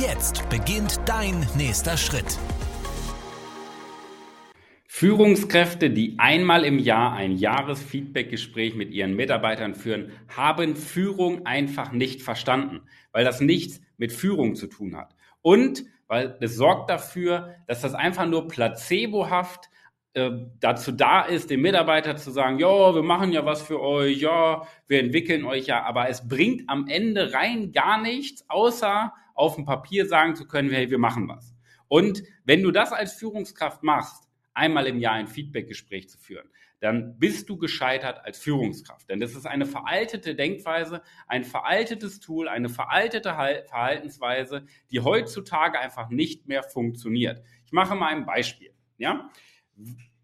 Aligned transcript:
Jetzt 0.00 0.48
beginnt 0.48 1.00
dein 1.06 1.46
nächster 1.56 1.96
Schritt. 1.96 2.38
Führungskräfte, 4.86 5.90
die 5.90 6.14
einmal 6.18 6.64
im 6.64 6.78
Jahr 6.78 7.12
ein 7.14 7.32
Jahresfeedbackgespräch 7.36 8.74
mit 8.74 8.92
ihren 8.92 9.16
Mitarbeitern 9.16 9.74
führen, 9.74 10.12
haben 10.34 10.76
Führung 10.76 11.46
einfach 11.46 11.92
nicht 11.92 12.22
verstanden, 12.22 12.82
weil 13.10 13.24
das 13.24 13.40
nichts 13.40 13.80
mit 13.96 14.12
Führung 14.12 14.54
zu 14.54 14.68
tun 14.68 14.96
hat. 14.96 15.14
Und 15.42 15.84
weil 16.06 16.38
es 16.40 16.56
sorgt 16.56 16.88
dafür, 16.88 17.56
dass 17.66 17.82
das 17.82 17.94
einfach 17.94 18.26
nur 18.26 18.48
placebohaft 18.48 19.68
äh, 20.14 20.30
dazu 20.60 20.92
da 20.92 21.22
ist, 21.22 21.50
dem 21.50 21.60
Mitarbeiter 21.60 22.16
zu 22.16 22.30
sagen, 22.30 22.58
ja, 22.58 22.94
wir 22.94 23.02
machen 23.02 23.32
ja 23.32 23.44
was 23.44 23.60
für 23.60 23.80
euch, 23.80 24.20
ja, 24.20 24.62
wir 24.86 25.00
entwickeln 25.00 25.44
euch 25.44 25.66
ja, 25.66 25.82
aber 25.82 26.08
es 26.08 26.28
bringt 26.28 26.68
am 26.68 26.86
Ende 26.86 27.34
rein 27.34 27.72
gar 27.72 28.00
nichts, 28.00 28.48
außer 28.48 29.12
auf 29.34 29.56
dem 29.56 29.64
Papier 29.64 30.06
sagen 30.06 30.34
zu 30.34 30.46
können, 30.46 30.70
hey, 30.70 30.90
wir 30.90 30.98
machen 30.98 31.28
was. 31.28 31.54
Und 31.88 32.22
wenn 32.44 32.62
du 32.62 32.70
das 32.70 32.92
als 32.92 33.14
Führungskraft 33.14 33.82
machst, 33.82 34.28
einmal 34.54 34.86
im 34.86 34.98
Jahr 34.98 35.14
ein 35.14 35.28
Feedbackgespräch 35.28 36.08
zu 36.08 36.18
führen, 36.18 36.48
dann 36.80 37.16
bist 37.18 37.48
du 37.48 37.56
gescheitert 37.56 38.24
als 38.24 38.38
Führungskraft. 38.38 39.08
Denn 39.08 39.20
das 39.20 39.36
ist 39.36 39.46
eine 39.46 39.66
veraltete 39.66 40.34
Denkweise, 40.34 41.02
ein 41.28 41.44
veraltetes 41.44 42.18
Tool, 42.18 42.48
eine 42.48 42.68
veraltete 42.68 43.30
Verhaltensweise, 43.68 44.66
die 44.90 45.00
heutzutage 45.00 45.78
einfach 45.78 46.08
nicht 46.10 46.48
mehr 46.48 46.64
funktioniert. 46.64 47.40
Ich 47.66 47.72
mache 47.72 47.94
mal 47.94 48.08
ein 48.08 48.26
Beispiel. 48.26 48.74
Ja? 48.98 49.30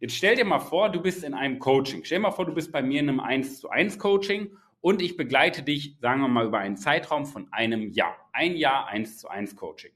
Jetzt 0.01 0.17
stell 0.17 0.35
dir 0.35 0.45
mal 0.45 0.59
vor, 0.59 0.91
du 0.91 1.01
bist 1.01 1.23
in 1.23 1.33
einem 1.33 1.61
Coaching. 1.61 2.05
Stell 2.05 2.19
dir 2.19 2.23
mal 2.23 2.33
vor, 2.33 2.47
du 2.47 2.55
bist 2.55 2.73
bei 2.73 2.83
mir 2.83 3.01
in 3.01 3.09
einem 3.09 3.21
1 3.21 3.61
zu 3.61 3.71
1 3.71 3.99
Coaching 3.99 4.51
und 4.81 5.03
ich 5.03 5.17
begleite 5.17 5.63
dich, 5.63 5.97
sagen 6.01 6.21
wir 6.21 6.29
mal, 6.29 6.47
über 6.47 6.59
einen 6.59 6.77
Zeitraum 6.77 7.27
von 7.27 7.49
einem 7.53 7.91
Jahr. 7.91 8.17
Ein 8.33 8.57
Jahr 8.57 8.89
1 8.89 9.19
zu 9.19 9.29
1 9.29 9.57
Coaching. 9.57 9.93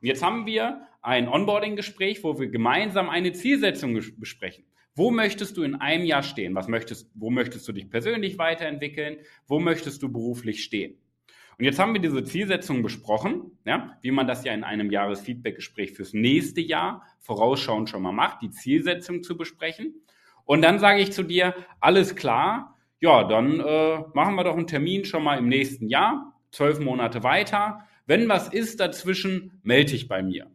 Und 0.00 0.08
jetzt 0.08 0.22
haben 0.22 0.46
wir 0.46 0.86
ein 1.02 1.28
Onboarding-Gespräch, 1.28 2.24
wo 2.24 2.38
wir 2.38 2.48
gemeinsam 2.48 3.08
eine 3.08 3.32
Zielsetzung 3.32 4.00
besprechen. 4.18 4.64
Wo 4.96 5.10
möchtest 5.10 5.56
du 5.56 5.62
in 5.62 5.74
einem 5.74 6.04
Jahr 6.04 6.22
stehen? 6.22 6.54
Was 6.54 6.68
möchtest, 6.68 7.10
wo 7.14 7.30
möchtest 7.30 7.66
du 7.66 7.72
dich 7.72 7.90
persönlich 7.90 8.38
weiterentwickeln? 8.38 9.18
Wo 9.46 9.58
möchtest 9.58 10.02
du 10.02 10.12
beruflich 10.12 10.62
stehen? 10.62 10.98
Und 11.58 11.64
jetzt 11.64 11.78
haben 11.78 11.94
wir 11.94 12.00
diese 12.00 12.24
Zielsetzung 12.24 12.82
besprochen, 12.82 13.58
ja, 13.64 13.96
wie 14.02 14.10
man 14.10 14.26
das 14.26 14.44
ja 14.44 14.52
in 14.52 14.64
einem 14.64 14.90
Jahresfeedback-Gespräch 14.90 15.92
fürs 15.92 16.12
nächste 16.12 16.60
Jahr 16.60 17.06
vorausschauend 17.20 17.88
schon 17.88 18.02
mal 18.02 18.12
macht, 18.12 18.42
die 18.42 18.50
Zielsetzung 18.50 19.22
zu 19.22 19.36
besprechen. 19.36 19.94
Und 20.44 20.62
dann 20.62 20.78
sage 20.78 21.00
ich 21.00 21.12
zu 21.12 21.22
dir, 21.22 21.54
alles 21.80 22.16
klar, 22.16 22.73
ja, 23.00 23.24
dann 23.24 23.60
äh, 23.60 23.98
machen 24.14 24.34
wir 24.34 24.44
doch 24.44 24.56
einen 24.56 24.66
Termin 24.66 25.04
schon 25.04 25.24
mal 25.24 25.38
im 25.38 25.48
nächsten 25.48 25.88
Jahr, 25.88 26.40
zwölf 26.50 26.78
Monate 26.80 27.22
weiter. 27.22 27.86
Wenn 28.06 28.28
was 28.28 28.48
ist 28.48 28.80
dazwischen, 28.80 29.60
melde 29.62 29.92
dich 29.92 30.08
bei 30.08 30.22
mir. 30.22 30.50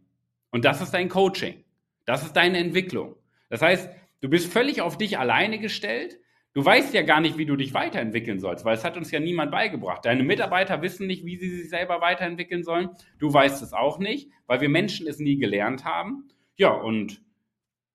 Und 0.52 0.66
das 0.66 0.81
ist 0.81 0.92
dein 0.92 1.09
Coaching. 1.09 1.64
Das 2.06 2.23
ist 2.23 2.34
deine 2.34 2.58
Entwicklung. 2.58 3.16
Das 3.50 3.62
heißt, 3.62 3.90
du 4.22 4.30
bist 4.30 4.52
völlig 4.52 4.81
auf 4.81 4.98
dich 4.98 5.18
alleine 5.20 5.59
gestellt. 5.59 6.19
Du 6.53 6.66
weißt 6.66 6.94
ja 6.96 7.03
gar 7.03 7.22
nicht, 7.22 7.38
wie 7.38 7.46
du 7.46 7.56
dich 7.56 7.75
weiterentwickeln 7.75 8.40
sollst, 8.40 8.66
weil 8.66 8.75
es 8.75 8.84
hat 8.84 8.97
uns 8.97 9.12
ja 9.12 9.19
niemand 9.19 9.52
beigebracht. 9.52 10.03
Deine 10.06 10.24
Mitarbeiter 10.24 10.81
wissen 10.81 11.06
nicht, 11.06 11.24
wie 11.24 11.38
sie 11.38 11.50
sich 11.50 11.69
selber 11.69 12.02
weiterentwickeln 12.02 12.63
sollen. 12.63 12.90
Du 13.19 13.31
weißt 13.31 13.62
es 13.62 13.74
auch 13.74 14.00
nicht, 14.00 14.31
weil 14.47 14.59
wir 14.59 14.69
Menschen 14.69 15.08
es 15.08 15.19
nie 15.19 15.38
gelernt 15.38 15.86
haben. 15.86 16.30
Ja, 16.56 16.72
und 16.72 17.22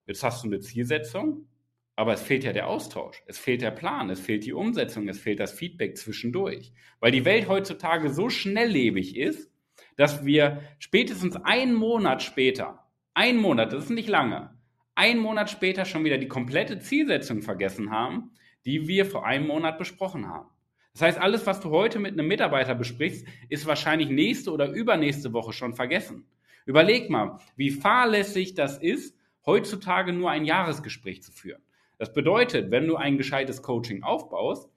jetzt 0.07 0.23
hast 0.23 0.45
du 0.45 0.49
eine 0.49 0.61
Zielsetzung, 0.61 1.49
aber 1.97 2.13
es 2.13 2.23
fehlt 2.23 2.45
ja 2.45 2.53
der 2.53 2.69
Austausch, 2.69 3.23
es 3.27 3.39
fehlt 3.39 3.63
der 3.63 3.71
Plan, 3.71 4.11
es 4.11 4.21
fehlt 4.21 4.45
die 4.45 4.53
Umsetzung, 4.53 5.09
es 5.09 5.21
fehlt 5.21 5.41
das 5.41 5.53
Feedback 5.53 5.97
zwischendurch. 5.97 6.73
Weil 7.01 7.13
die 7.13 7.25
Welt 7.25 7.49
heutzutage 7.49 8.11
so 8.11 8.31
schnelllebig 8.31 9.17
ist, 9.17 9.51
dass 9.97 10.25
wir 10.25 10.63
spätestens 10.79 11.37
einen 11.37 11.75
Monat 11.75 12.23
später, 12.23 12.87
ein 13.15 13.37
Monat, 13.37 13.73
das 13.73 13.85
ist 13.85 13.91
nicht 13.91 14.09
lange, 14.09 14.59
ein 14.97 15.19
Monat 15.19 15.51
später 15.51 15.85
schon 15.85 16.05
wieder 16.05 16.19
die 16.19 16.29
komplette 16.29 16.81
Zielsetzung 16.81 17.43
vergessen 17.43 17.91
haben, 17.91 18.33
die 18.65 18.89
wir 18.89 19.07
vor 19.07 19.25
einem 19.25 19.47
Monat 19.47 19.79
besprochen 19.79 20.29
haben. 20.29 20.49
Das 20.93 21.03
heißt, 21.03 21.19
alles, 21.19 21.47
was 21.47 21.61
du 21.61 21.71
heute 21.71 21.99
mit 21.99 22.13
einem 22.13 22.29
Mitarbeiter 22.29 22.75
besprichst, 22.75 23.27
ist 23.49 23.67
wahrscheinlich 23.67 24.09
nächste 24.09 24.53
oder 24.53 24.71
übernächste 24.71 25.33
Woche 25.33 25.53
schon 25.53 25.75
vergessen. 25.75 26.27
Überleg 26.67 27.11
mal, 27.11 27.41
wie 27.57 27.71
fahrlässig 27.71 28.55
das 28.55 28.79
ist, 28.79 29.17
heutzutage 29.45 30.13
nur 30.13 30.31
ein 30.31 30.45
Jahresgespräch 30.45 31.23
zu 31.23 31.33
führen. 31.33 31.63
Das 31.99 32.13
bedeutet, 32.13 32.71
wenn 32.71 32.87
du 32.87 32.97
ein 32.97 33.19
gescheites 33.19 33.63
Coaching 33.63 34.03
aufbaust, 34.03 34.69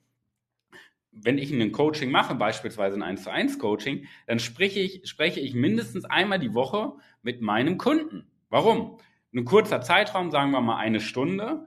wenn 1.11 1.37
ich 1.37 1.51
ein 1.51 1.71
Coaching 1.71 2.11
mache, 2.11 2.35
beispielsweise 2.35 2.95
ein 2.95 3.03
1 3.03 3.23
zu 3.23 3.31
1 3.31 3.59
Coaching, 3.59 4.05
dann 4.27 4.39
spreche 4.39 4.79
ich, 4.79 5.07
spreche 5.09 5.39
ich 5.39 5.53
mindestens 5.53 6.05
einmal 6.05 6.39
die 6.39 6.53
Woche 6.53 6.93
mit 7.23 7.41
meinem 7.41 7.77
Kunden. 7.77 8.27
Warum? 8.49 8.99
Ein 9.33 9.45
kurzer 9.45 9.81
Zeitraum, 9.81 10.31
sagen 10.31 10.51
wir 10.51 10.61
mal 10.61 10.77
eine 10.77 10.99
Stunde, 10.99 11.65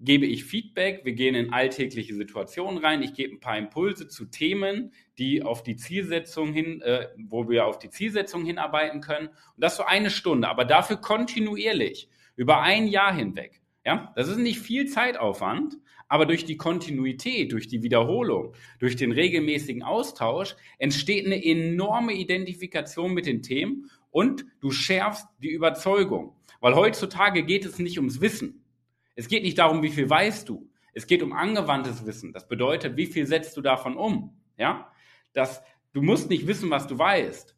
gebe 0.00 0.26
ich 0.26 0.44
Feedback, 0.44 1.04
wir 1.04 1.12
gehen 1.12 1.34
in 1.34 1.52
alltägliche 1.52 2.14
Situationen 2.14 2.78
rein, 2.78 3.02
ich 3.02 3.14
gebe 3.14 3.34
ein 3.34 3.40
paar 3.40 3.58
Impulse 3.58 4.08
zu 4.08 4.26
Themen, 4.26 4.92
die 5.18 5.42
auf 5.42 5.62
die 5.62 5.76
Zielsetzung 5.76 6.52
hin, 6.52 6.80
äh, 6.82 7.08
wo 7.16 7.48
wir 7.48 7.66
auf 7.66 7.78
die 7.78 7.90
Zielsetzung 7.90 8.44
hinarbeiten 8.44 9.00
können. 9.00 9.28
Und 9.28 9.36
das 9.56 9.76
so 9.76 9.84
eine 9.84 10.10
Stunde, 10.10 10.48
aber 10.48 10.64
dafür 10.64 10.98
kontinuierlich, 10.98 12.08
über 12.36 12.60
ein 12.60 12.86
Jahr 12.86 13.14
hinweg. 13.14 13.60
Ja, 13.84 14.12
das 14.16 14.28
ist 14.28 14.38
nicht 14.38 14.60
viel 14.60 14.86
Zeitaufwand, 14.86 15.78
aber 16.08 16.26
durch 16.26 16.44
die 16.44 16.56
Kontinuität, 16.56 17.52
durch 17.52 17.68
die 17.68 17.82
Wiederholung, 17.82 18.54
durch 18.78 18.96
den 18.96 19.12
regelmäßigen 19.12 19.82
Austausch 19.82 20.56
entsteht 20.78 21.26
eine 21.26 21.42
enorme 21.44 22.14
Identifikation 22.14 23.12
mit 23.12 23.26
den 23.26 23.42
Themen 23.42 23.90
und 24.10 24.46
du 24.60 24.70
schärfst 24.70 25.26
die 25.42 25.50
Überzeugung. 25.50 26.34
Weil 26.60 26.74
heutzutage 26.74 27.44
geht 27.44 27.64
es 27.64 27.78
nicht 27.78 27.98
ums 27.98 28.20
Wissen. 28.20 28.64
Es 29.14 29.28
geht 29.28 29.42
nicht 29.42 29.58
darum, 29.58 29.82
wie 29.82 29.90
viel 29.90 30.08
weißt 30.08 30.48
du. 30.48 30.68
Es 30.92 31.06
geht 31.06 31.22
um 31.22 31.32
angewandtes 31.32 32.06
Wissen. 32.06 32.32
Das 32.32 32.48
bedeutet, 32.48 32.96
wie 32.96 33.06
viel 33.06 33.26
setzt 33.26 33.56
du 33.56 33.60
davon 33.60 33.96
um? 33.96 34.36
Ja, 34.56 34.90
das, 35.32 35.62
du 35.92 36.02
musst 36.02 36.30
nicht 36.30 36.46
wissen, 36.46 36.70
was 36.70 36.86
du 36.86 36.98
weißt. 36.98 37.54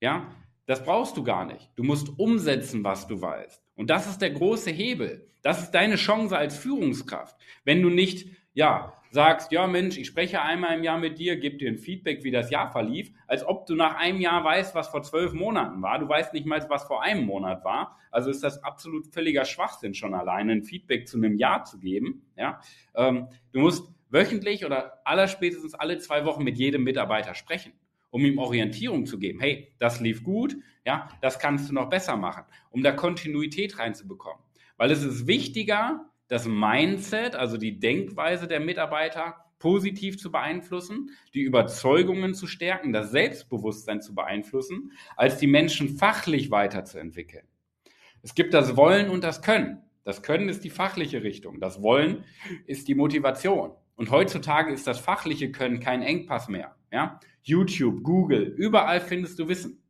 Ja, 0.00 0.34
das 0.66 0.84
brauchst 0.84 1.16
du 1.16 1.24
gar 1.24 1.44
nicht. 1.44 1.70
Du 1.76 1.82
musst 1.82 2.08
umsetzen, 2.18 2.84
was 2.84 3.06
du 3.06 3.20
weißt. 3.20 3.61
Und 3.74 3.90
das 3.90 4.06
ist 4.06 4.20
der 4.20 4.30
große 4.30 4.70
Hebel. 4.70 5.28
Das 5.42 5.62
ist 5.62 5.72
deine 5.72 5.96
Chance 5.96 6.36
als 6.36 6.56
Führungskraft. 6.56 7.36
Wenn 7.64 7.82
du 7.82 7.90
nicht, 7.90 8.28
ja, 8.54 8.92
sagst, 9.10 9.52
ja 9.52 9.66
Mensch, 9.66 9.98
ich 9.98 10.06
spreche 10.06 10.40
einmal 10.40 10.76
im 10.76 10.84
Jahr 10.84 10.98
mit 10.98 11.18
dir, 11.18 11.36
gib 11.36 11.58
dir 11.58 11.70
ein 11.70 11.78
Feedback, 11.78 12.24
wie 12.24 12.30
das 12.30 12.50
Jahr 12.50 12.70
verlief, 12.70 13.12
als 13.26 13.44
ob 13.46 13.66
du 13.66 13.74
nach 13.74 13.96
einem 13.96 14.20
Jahr 14.20 14.42
weißt, 14.42 14.74
was 14.74 14.88
vor 14.88 15.02
zwölf 15.02 15.32
Monaten 15.32 15.82
war. 15.82 15.98
Du 15.98 16.08
weißt 16.08 16.32
nicht 16.32 16.46
mal, 16.46 16.64
was 16.68 16.84
vor 16.84 17.02
einem 17.02 17.26
Monat 17.26 17.64
war. 17.64 17.98
Also 18.10 18.30
ist 18.30 18.42
das 18.42 18.62
absolut 18.62 19.06
völliger 19.12 19.44
Schwachsinn, 19.44 19.94
schon 19.94 20.14
alleine 20.14 20.52
ein 20.52 20.62
Feedback 20.62 21.08
zu 21.08 21.18
einem 21.18 21.36
Jahr 21.36 21.64
zu 21.64 21.78
geben. 21.78 22.26
Ja, 22.36 22.60
ähm, 22.94 23.28
du 23.52 23.60
musst 23.60 23.92
wöchentlich 24.08 24.64
oder 24.64 25.00
allerspätestens 25.04 25.74
alle 25.74 25.98
zwei 25.98 26.24
Wochen 26.24 26.44
mit 26.44 26.56
jedem 26.56 26.84
Mitarbeiter 26.84 27.34
sprechen 27.34 27.72
um 28.12 28.24
ihm 28.24 28.38
Orientierung 28.38 29.06
zu 29.06 29.18
geben. 29.18 29.40
Hey, 29.40 29.74
das 29.78 29.98
lief 29.98 30.22
gut, 30.22 30.56
ja, 30.84 31.08
das 31.20 31.38
kannst 31.38 31.68
du 31.68 31.74
noch 31.74 31.88
besser 31.88 32.16
machen, 32.16 32.44
um 32.70 32.82
da 32.82 32.92
Kontinuität 32.92 33.78
reinzubekommen. 33.78 34.40
Weil 34.76 34.90
es 34.90 35.02
ist 35.02 35.26
wichtiger, 35.26 36.10
das 36.28 36.46
Mindset, 36.46 37.34
also 37.34 37.56
die 37.56 37.80
Denkweise 37.80 38.46
der 38.46 38.60
Mitarbeiter 38.60 39.36
positiv 39.58 40.18
zu 40.18 40.30
beeinflussen, 40.30 41.10
die 41.34 41.40
Überzeugungen 41.40 42.34
zu 42.34 42.46
stärken, 42.46 42.92
das 42.92 43.12
Selbstbewusstsein 43.12 44.02
zu 44.02 44.14
beeinflussen, 44.14 44.92
als 45.16 45.38
die 45.38 45.46
Menschen 45.46 45.96
fachlich 45.96 46.50
weiterzuentwickeln. 46.50 47.46
Es 48.22 48.34
gibt 48.34 48.54
das 48.54 48.76
Wollen 48.76 49.08
und 49.08 49.24
das 49.24 49.40
Können. 49.40 49.82
Das 50.04 50.22
Können 50.22 50.48
ist 50.48 50.64
die 50.64 50.70
fachliche 50.70 51.22
Richtung. 51.22 51.60
Das 51.60 51.80
Wollen 51.80 52.24
ist 52.66 52.88
die 52.88 52.94
Motivation. 52.94 53.72
Und 53.94 54.10
heutzutage 54.10 54.72
ist 54.72 54.86
das 54.86 54.98
fachliche 54.98 55.52
Können 55.52 55.80
kein 55.80 56.02
Engpass 56.02 56.48
mehr. 56.48 56.74
Ja? 56.92 57.18
YouTube, 57.42 58.02
Google, 58.02 58.54
überall 58.56 59.00
findest 59.00 59.38
du 59.38 59.48
Wissen. 59.48 59.82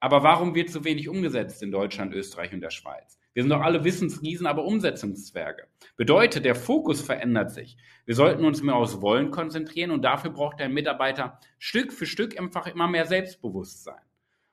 Aber 0.00 0.24
warum 0.24 0.54
wird 0.56 0.70
so 0.70 0.84
wenig 0.84 1.08
umgesetzt 1.08 1.62
in 1.62 1.70
Deutschland, 1.70 2.12
Österreich 2.12 2.52
und 2.52 2.60
der 2.60 2.70
Schweiz? 2.70 3.20
Wir 3.34 3.42
sind 3.44 3.50
doch 3.50 3.60
alle 3.60 3.84
Wissensriesen, 3.84 4.46
aber 4.46 4.64
Umsetzungszwerge. 4.64 5.68
Bedeutet, 5.96 6.44
der 6.44 6.54
Fokus 6.54 7.00
verändert 7.00 7.52
sich. 7.52 7.76
Wir 8.04 8.14
sollten 8.14 8.44
uns 8.44 8.62
mehr 8.62 8.74
aufs 8.74 9.00
Wollen 9.00 9.30
konzentrieren 9.30 9.90
und 9.90 10.02
dafür 10.02 10.30
braucht 10.30 10.58
der 10.58 10.68
Mitarbeiter 10.68 11.38
Stück 11.58 11.92
für 11.92 12.06
Stück 12.06 12.38
einfach 12.38 12.66
immer 12.66 12.88
mehr 12.88 13.06
Selbstbewusstsein. 13.06 14.02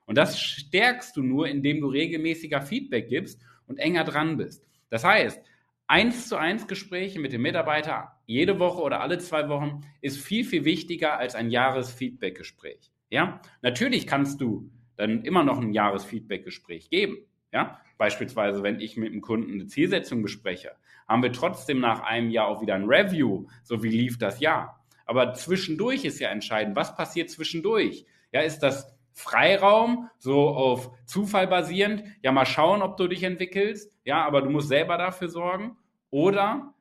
Und 0.06 0.16
das 0.16 0.40
stärkst 0.40 1.16
du 1.16 1.22
nur, 1.22 1.48
indem 1.48 1.80
du 1.80 1.88
regelmäßiger 1.88 2.62
Feedback 2.62 3.08
gibst 3.08 3.42
und 3.66 3.78
enger 3.78 4.04
dran 4.04 4.36
bist. 4.36 4.64
Das 4.88 5.04
heißt, 5.04 5.42
eins 5.90 6.28
zu 6.28 6.36
eins 6.36 6.68
Gespräche 6.68 7.18
mit 7.18 7.32
dem 7.32 7.42
Mitarbeiter 7.42 8.12
jede 8.24 8.60
Woche 8.60 8.80
oder 8.80 9.00
alle 9.00 9.18
zwei 9.18 9.48
Wochen 9.48 9.80
ist 10.00 10.18
viel, 10.18 10.44
viel 10.44 10.64
wichtiger 10.64 11.18
als 11.18 11.34
ein 11.34 11.50
Jahresfeedback-Gespräch. 11.50 12.92
Ja, 13.10 13.40
natürlich 13.60 14.06
kannst 14.06 14.40
du 14.40 14.70
dann 14.94 15.24
immer 15.24 15.42
noch 15.42 15.58
ein 15.58 15.72
Jahresfeedback-Gespräch 15.72 16.90
geben. 16.90 17.18
Ja, 17.52 17.80
beispielsweise, 17.98 18.62
wenn 18.62 18.78
ich 18.78 18.96
mit 18.96 19.10
einem 19.10 19.20
Kunden 19.20 19.52
eine 19.52 19.66
Zielsetzung 19.66 20.22
bespreche, 20.22 20.76
haben 21.08 21.24
wir 21.24 21.32
trotzdem 21.32 21.80
nach 21.80 22.02
einem 22.02 22.30
Jahr 22.30 22.46
auch 22.46 22.62
wieder 22.62 22.76
ein 22.76 22.84
Review, 22.84 23.48
so 23.64 23.82
wie 23.82 23.88
lief 23.88 24.16
das 24.16 24.38
Jahr. 24.38 24.84
Aber 25.06 25.34
zwischendurch 25.34 26.04
ist 26.04 26.20
ja 26.20 26.28
entscheidend, 26.28 26.76
was 26.76 26.94
passiert 26.94 27.30
zwischendurch? 27.30 28.06
Ja, 28.30 28.42
ist 28.42 28.60
das 28.60 28.96
Freiraum, 29.12 30.08
so 30.18 30.50
auf 30.50 30.92
Zufall 31.04 31.48
basierend, 31.48 32.04
ja, 32.22 32.30
mal 32.30 32.46
schauen, 32.46 32.80
ob 32.80 32.96
du 32.96 33.08
dich 33.08 33.24
entwickelst, 33.24 33.98
ja, 34.04 34.24
aber 34.24 34.40
du 34.40 34.50
musst 34.50 34.68
selber 34.68 34.96
dafür 34.96 35.28
sorgen. 35.28 35.76
Oder 36.10 36.74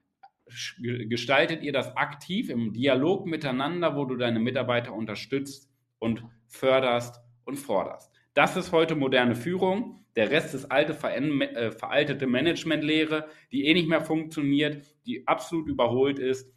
gestaltet 1.08 1.64
ihr 1.64 1.74
das 1.74 1.96
aktiv 1.96 2.50
im 2.50 2.74
Dialog 2.74 3.26
miteinander, 3.26 3.96
wo 3.96 4.06
du 4.06 4.16
deine 4.16 4.40
Mitarbeiter 4.40 4.94
unterstützt 4.94 5.70
und 6.00 6.24
förderst 6.48 7.22
und 7.46 7.58
forderst. 7.58 8.12
Das 8.34 8.56
ist 8.56 8.72
heute 8.72 8.96
moderne 8.96 9.36
Führung. 9.36 10.06
Der 10.16 10.32
Rest 10.32 10.54
ist 10.54 10.66
alte, 10.66 10.94
äh, 10.94 11.72
veraltete 11.72 12.28
Managementlehre, 12.28 13.28
die 13.52 13.66
eh 13.66 13.74
nicht 13.74 13.90
mehr 13.90 14.02
funktioniert, 14.02 14.86
die 15.06 15.28
absolut 15.28 15.68
überholt 15.68 16.20
ist, 16.20 16.52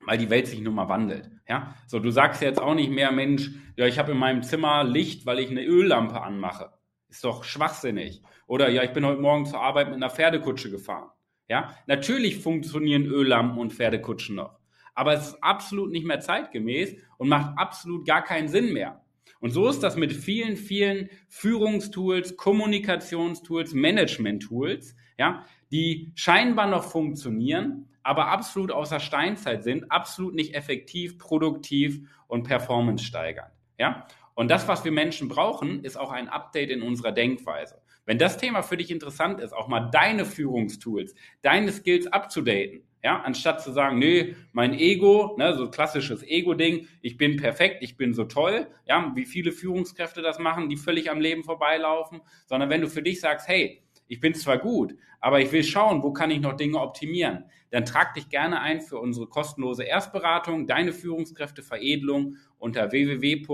weil 0.00 0.18
die 0.18 0.30
Welt 0.30 0.46
sich 0.46 0.60
nun 0.60 0.74
mal 0.74 0.88
wandelt. 0.88 1.30
Ja, 1.48 1.74
so 1.86 1.98
du 1.98 2.10
sagst 2.10 2.42
jetzt 2.42 2.60
auch 2.60 2.74
nicht 2.74 2.90
mehr, 2.90 3.12
Mensch, 3.12 3.50
ja, 3.76 3.86
ich 3.86 3.98
habe 3.98 4.12
in 4.12 4.18
meinem 4.18 4.42
Zimmer 4.42 4.84
Licht, 4.84 5.26
weil 5.26 5.38
ich 5.38 5.50
eine 5.50 5.64
Öllampe 5.64 6.20
anmache. 6.20 6.72
Ist 7.08 7.24
doch 7.24 7.44
schwachsinnig. 7.44 8.22
Oder 8.46 8.68
ja, 8.68 8.82
ich 8.82 8.92
bin 8.92 9.04
heute 9.04 9.20
Morgen 9.20 9.46
zur 9.46 9.60
Arbeit 9.60 9.88
mit 9.88 9.96
einer 9.96 10.10
Pferdekutsche 10.10 10.70
gefahren. 10.70 11.10
Ja, 11.48 11.76
natürlich 11.86 12.40
funktionieren 12.40 13.06
Öllampen 13.06 13.58
und 13.58 13.72
Pferdekutschen 13.72 14.36
noch. 14.36 14.58
Aber 14.94 15.12
es 15.12 15.28
ist 15.28 15.42
absolut 15.42 15.92
nicht 15.92 16.06
mehr 16.06 16.20
zeitgemäß 16.20 16.96
und 17.18 17.28
macht 17.28 17.56
absolut 17.56 18.06
gar 18.06 18.24
keinen 18.24 18.48
Sinn 18.48 18.72
mehr. 18.72 19.02
Und 19.40 19.50
so 19.50 19.68
ist 19.68 19.82
das 19.82 19.96
mit 19.96 20.12
vielen, 20.12 20.56
vielen 20.56 21.10
Führungstools, 21.28 22.36
Kommunikationstools, 22.36 23.74
Management-Tools, 23.74 24.96
ja, 25.18 25.44
die 25.70 26.12
scheinbar 26.14 26.66
noch 26.66 26.84
funktionieren, 26.84 27.88
aber 28.02 28.28
absolut 28.28 28.70
aus 28.70 28.90
der 28.90 29.00
Steinzeit 29.00 29.64
sind, 29.64 29.90
absolut 29.90 30.34
nicht 30.34 30.54
effektiv, 30.54 31.18
produktiv 31.18 32.08
und 32.28 32.44
performance 32.44 33.04
steigernd. 33.04 33.52
Ja? 33.78 34.06
Und 34.34 34.50
das, 34.50 34.68
was 34.68 34.84
wir 34.84 34.92
Menschen 34.92 35.28
brauchen, 35.28 35.82
ist 35.82 35.96
auch 35.96 36.12
ein 36.12 36.28
Update 36.28 36.70
in 36.70 36.82
unserer 36.82 37.12
Denkweise. 37.12 37.80
Wenn 38.06 38.18
das 38.18 38.38
Thema 38.38 38.62
für 38.62 38.76
dich 38.76 38.92
interessant 38.92 39.40
ist, 39.40 39.52
auch 39.52 39.66
mal 39.66 39.90
deine 39.90 40.24
Führungstools, 40.24 41.14
deine 41.42 41.72
Skills 41.72 42.06
abzudaten, 42.06 42.84
ja, 43.02 43.20
anstatt 43.20 43.62
zu 43.62 43.72
sagen, 43.72 43.98
nee, 43.98 44.36
mein 44.52 44.74
Ego, 44.74 45.34
ne, 45.38 45.54
so 45.54 45.68
klassisches 45.70 46.22
Ego-Ding, 46.22 46.86
ich 47.02 47.16
bin 47.16 47.36
perfekt, 47.36 47.78
ich 47.80 47.96
bin 47.96 48.14
so 48.14 48.24
toll, 48.24 48.68
ja, 48.86 49.12
wie 49.16 49.26
viele 49.26 49.50
Führungskräfte 49.50 50.22
das 50.22 50.38
machen, 50.38 50.68
die 50.68 50.76
völlig 50.76 51.10
am 51.10 51.20
Leben 51.20 51.42
vorbeilaufen, 51.42 52.20
sondern 52.46 52.70
wenn 52.70 52.80
du 52.80 52.88
für 52.88 53.02
dich 53.02 53.20
sagst, 53.20 53.48
hey, 53.48 53.82
ich 54.06 54.20
bin 54.20 54.34
zwar 54.34 54.58
gut, 54.58 54.94
aber 55.20 55.40
ich 55.40 55.50
will 55.50 55.64
schauen, 55.64 56.04
wo 56.04 56.12
kann 56.12 56.30
ich 56.30 56.40
noch 56.40 56.56
Dinge 56.56 56.80
optimieren, 56.80 57.44
dann 57.70 57.84
trag 57.84 58.14
dich 58.14 58.28
gerne 58.28 58.60
ein 58.60 58.80
für 58.80 58.98
unsere 58.98 59.26
kostenlose 59.26 59.82
Erstberatung, 59.82 60.68
deine 60.68 60.92
Führungskräfteveredelung 60.92 62.36
unter 62.58 62.92
www 62.92 63.44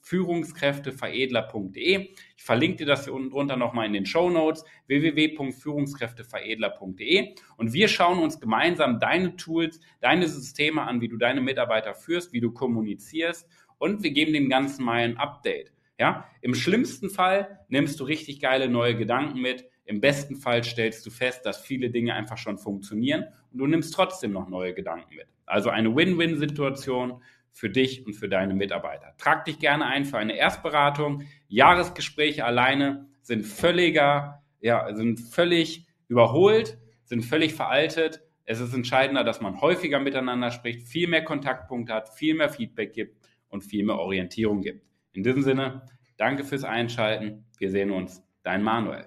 führungskräfteveredler.de. 0.00 2.08
Ich 2.36 2.42
verlinke 2.42 2.78
dir 2.78 2.86
das 2.86 3.04
hier 3.04 3.14
unten 3.14 3.30
drunter 3.30 3.56
nochmal 3.56 3.86
in 3.86 3.92
den 3.92 4.06
Show 4.06 4.28
Notes 4.30 4.64
www.führungskräfteveredler.de 4.86 7.34
und 7.56 7.72
wir 7.72 7.86
schauen 7.88 8.18
uns 8.18 8.40
gemeinsam 8.40 8.98
deine 8.98 9.36
Tools, 9.36 9.78
deine 10.00 10.26
Systeme 10.28 10.82
an, 10.82 11.00
wie 11.00 11.06
du 11.08 11.16
deine 11.16 11.40
Mitarbeiter 11.40 11.94
führst, 11.94 12.32
wie 12.32 12.40
du 12.40 12.50
kommunizierst 12.52 13.46
und 13.78 14.02
wir 14.02 14.10
geben 14.10 14.32
dem 14.32 14.48
Ganzen 14.48 14.84
mal 14.84 14.98
ein 14.98 15.16
Update. 15.16 15.72
Ja, 15.98 16.26
im 16.40 16.54
schlimmsten 16.54 17.10
Fall 17.10 17.60
nimmst 17.68 18.00
du 18.00 18.04
richtig 18.04 18.40
geile 18.40 18.68
neue 18.70 18.96
Gedanken 18.96 19.40
mit. 19.40 19.66
Im 19.84 20.00
besten 20.00 20.36
Fall 20.36 20.64
stellst 20.64 21.04
du 21.04 21.10
fest, 21.10 21.44
dass 21.44 21.60
viele 21.60 21.90
Dinge 21.90 22.14
einfach 22.14 22.38
schon 22.38 22.56
funktionieren 22.56 23.26
und 23.52 23.58
du 23.58 23.66
nimmst 23.66 23.92
trotzdem 23.92 24.32
noch 24.32 24.48
neue 24.48 24.72
Gedanken 24.72 25.14
mit. 25.14 25.26
Also 25.44 25.68
eine 25.68 25.94
Win-Win-Situation 25.94 27.20
für 27.52 27.70
dich 27.70 28.06
und 28.06 28.14
für 28.14 28.28
deine 28.28 28.54
Mitarbeiter. 28.54 29.14
Trag 29.18 29.44
dich 29.44 29.58
gerne 29.58 29.86
ein 29.86 30.04
für 30.04 30.18
eine 30.18 30.36
Erstberatung. 30.36 31.24
Jahresgespräche 31.48 32.44
alleine 32.44 33.08
sind 33.22 33.44
völliger, 33.46 34.42
ja, 34.60 34.94
sind 34.94 35.20
völlig 35.20 35.86
überholt, 36.08 36.78
sind 37.04 37.24
völlig 37.24 37.54
veraltet. 37.54 38.22
Es 38.44 38.60
ist 38.60 38.74
entscheidender, 38.74 39.24
dass 39.24 39.40
man 39.40 39.60
häufiger 39.60 40.00
miteinander 40.00 40.50
spricht, 40.50 40.88
viel 40.88 41.08
mehr 41.08 41.24
Kontaktpunkte 41.24 41.92
hat, 41.92 42.08
viel 42.08 42.34
mehr 42.34 42.48
Feedback 42.48 42.92
gibt 42.92 43.28
und 43.48 43.62
viel 43.62 43.84
mehr 43.84 43.96
Orientierung 43.96 44.62
gibt. 44.62 44.84
In 45.12 45.22
diesem 45.22 45.42
Sinne, 45.42 45.82
danke 46.16 46.44
fürs 46.44 46.64
Einschalten. 46.64 47.46
Wir 47.58 47.70
sehen 47.70 47.90
uns. 47.90 48.22
Dein 48.42 48.62
Manuel. 48.62 49.06